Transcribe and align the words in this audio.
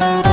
Kara 0.00 0.29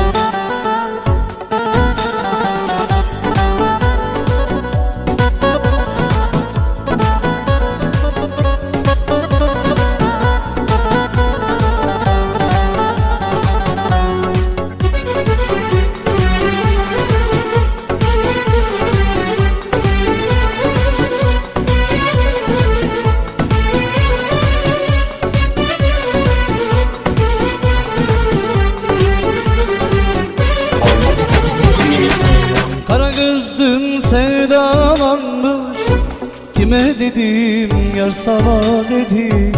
Kime 36.68 37.00
dedim 37.00 37.96
yar 37.98 38.12
sana 38.12 38.62
dedi 38.90 39.52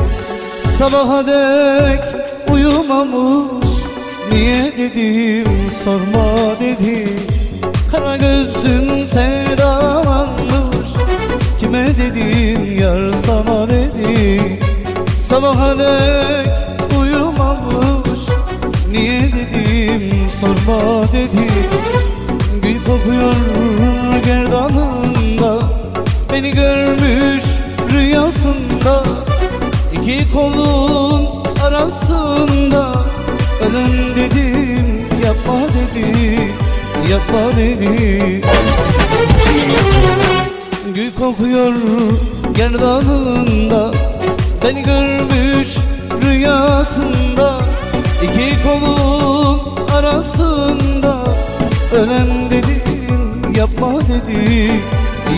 Sabaha 0.77 1.27
dek 1.27 1.99
uyumamış 2.53 3.71
Niye 4.31 4.77
dedim 4.77 5.47
sorma 5.83 6.59
dedi 6.59 7.09
Kara 7.91 8.17
gözlüm 8.17 9.05
sevdalanmış 9.05 10.89
Kime 11.59 11.87
dedim 11.87 12.77
yar 12.79 13.13
sana 13.25 13.69
dedi 13.69 14.41
Sabaha 15.21 15.79
dek 15.79 16.49
uyumamış 16.99 18.21
Niye 18.91 19.21
dedim 19.21 20.11
sorma 20.41 21.03
dedi 21.13 21.47
Gül 22.63 22.77
kokuyor 22.85 23.33
gerdanında 24.25 25.18
Beni 26.31 26.51
görmüş 26.51 27.43
rüyasında 27.91 29.03
İki 29.93 30.31
kolun 30.33 31.27
arasında. 31.65 33.05
Ölüm 33.61 34.15
dedim 34.15 35.05
yapma 35.25 35.59
dedi 35.69 36.39
Yapma 37.11 37.57
dedi. 37.57 38.41
Gül 40.95 41.11
kokuyor 41.19 41.73
gerdanında. 42.55 43.91
Beni 44.63 44.83
görmüş 44.83 45.77
rüyasında 46.23 47.59
İki 48.23 48.63
kolun 48.63 49.59
arasında. 49.97 51.23
Ölen 51.93 52.49
dedim 52.51 53.55
yapma 53.55 53.91
dedi 54.01 54.71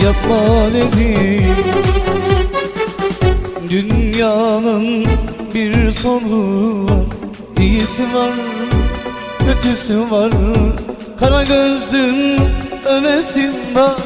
Yapma 0.04 0.74
dedi 0.74 1.42
Dünyanın 3.70 5.06
bir 5.54 5.90
sonu 5.90 6.84
var. 6.84 7.04
İyisi 7.60 8.02
var 8.02 8.32
kötüsü 9.38 10.10
var. 10.10 10.30
Kara 11.20 11.42
gözlüm 11.42 12.38
ölesin 12.86 13.54
var. 13.74 13.96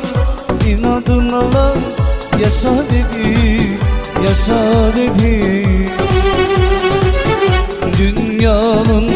İnadına 0.68 1.54
lan 1.54 1.76
yaşa 2.42 2.70
dedi 2.70 3.60
Yaşa 4.26 4.92
dedi. 4.96 5.66
Dünyanın 7.98 9.10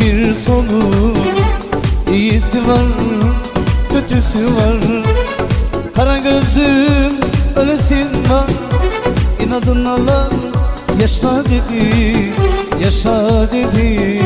bir 0.00 0.34
sonu 0.34 1.14
İyisi 2.12 2.68
var 2.68 2.86
kötüsü 3.92 4.44
var 4.56 5.09
Kara 6.22 6.32
gözlüm 6.32 7.20
ölesin 7.56 8.08
var 8.30 8.50
İnadına 9.46 10.06
lan 10.06 10.32
yaşa 11.00 11.44
dedi 11.44 12.16
Yaşa 12.82 13.52
dedi 13.52 14.22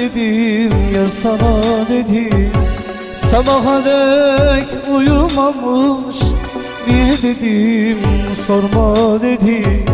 dedim 0.00 0.72
yar 0.94 1.08
sana 1.08 1.52
dedim. 1.88 2.50
Sabaha 3.30 3.84
dek 3.84 4.68
uyumamış 4.94 6.16
Niye 6.86 7.22
dedim 7.22 7.98
sorma 8.46 9.20
dedi 9.22 9.84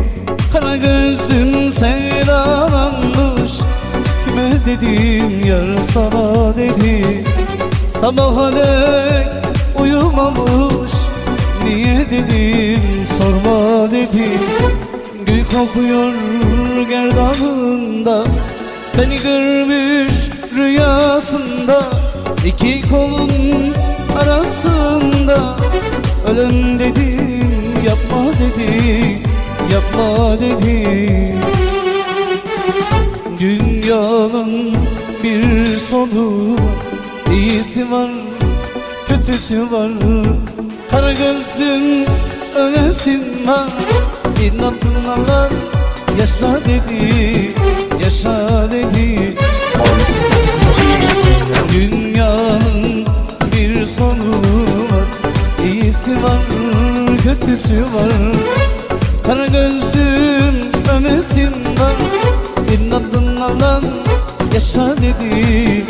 Kara 0.53 0.77
gözlüm 0.77 1.72
sevdalanmış 1.72 3.53
Kime 4.25 4.50
dedim 4.67 5.47
yar 5.47 5.78
sana 5.94 6.56
dedi 6.56 7.25
Sabaha 8.00 8.53
dek 8.53 9.27
uyumamış 9.81 10.93
Niye 11.65 12.06
dedim 12.11 13.06
sorma 13.19 13.91
dedi 13.91 14.28
Gül 15.27 15.44
kokuyor 15.44 16.12
gerdanında 16.88 18.25
Beni 18.98 19.16
görmüş 19.22 20.12
rüyasında 20.54 21.82
iki 22.46 22.88
kolun 22.88 23.74
arasında. 24.18 25.56
Ölen 26.28 26.78
dedim 26.78 27.48
yapma 27.86 28.32
dedi 28.40 29.22
Yapma 29.72 30.40
dedi 30.40 31.34
Dünyanın 33.40 34.76
bir 35.22 35.78
sonu 35.78 36.56
var 36.56 37.32
İyisi 37.32 37.90
var 37.90 38.10
kötüsü 39.08 39.72
var. 39.72 39.90
Kara 40.90 41.12
gözlüm 41.12 42.06
ölesin 42.56 43.46
var. 43.46 43.68
İnadına 44.42 45.28
lan 45.28 45.50
yaşa 46.18 46.60
dedi 46.64 47.54
Yaşa 48.06 48.71
dedi 48.71 49.34
Dünyanın 51.72 53.06
bir 53.53 53.87
sonu 53.87 54.33
var. 54.91 55.06
İyisi 55.65 56.11
var 56.11 56.41
kötüsü 57.25 57.83
var. 57.83 58.12
Kara 59.27 59.47
gözlüm 59.47 60.55
ölesin 60.99 61.53
var. 61.81 61.97
İnadına 62.75 63.61
lan 63.61 63.84
yaşa 64.55 64.97
dedi 64.97 65.84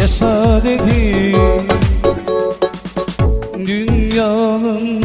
Yaşa 0.00 0.62
dedi. 0.64 1.36
Dünyanın 3.66 5.02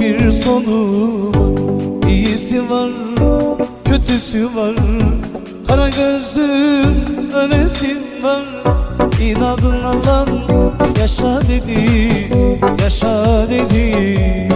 bir 0.00 0.30
sonu 0.30 0.98
var. 1.34 2.08
İyisi 2.08 2.70
var 2.70 2.90
kötüsü 3.84 4.56
var 4.56 4.74
Kara 5.68 5.88
gözlüm 5.88 7.32
ölesin 7.34 8.22
var 8.22 8.44
İnadına 9.22 10.06
lan 10.06 10.28
yaşa 11.00 11.40
dedi 11.40 12.30
Yaşa 12.82 13.24
dedi. 13.50 14.48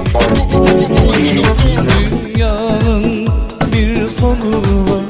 Dünyanın 2.35 3.29
bir 3.73 4.09
sonu 4.09 4.63
var 4.91 5.05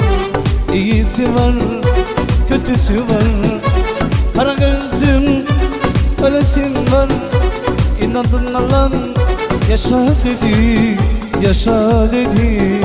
İyisi 0.75 1.35
var 1.35 1.55
kötüsü 2.49 2.95
var. 2.95 3.61
Kara 4.37 4.55
gözlüm 4.55 5.45
ölesin 6.25 6.75
var 6.93 7.09
İnadına 8.03 8.73
lan 8.73 8.93
yaşa 9.71 9.99
dedi 9.99 10.99
Yaşa 11.43 12.13
dedi 12.13 12.81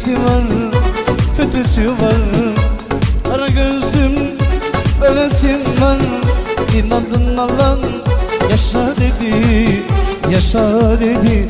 İyisi 0.00 0.14
var 0.14 0.42
kötüsü 1.36 1.90
var. 1.90 2.54
Kara 3.28 3.48
gözlüm 3.48 4.12
ölesin 5.02 5.60
var. 5.80 5.98
İnadın 6.76 7.36
alan 7.36 7.78
Yaşa 8.50 8.86
dedi, 8.96 9.34
yaşa 10.30 11.00
dedi 11.00 11.46